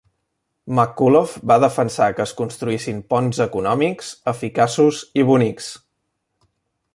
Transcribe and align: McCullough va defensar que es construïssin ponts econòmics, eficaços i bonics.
McCullough 0.77 1.33
va 1.51 1.57
defensar 1.63 2.07
que 2.19 2.25
es 2.25 2.33
construïssin 2.39 3.03
ponts 3.15 3.43
econòmics, 3.47 4.09
eficaços 4.33 5.03
i 5.23 5.27
bonics. 5.33 5.69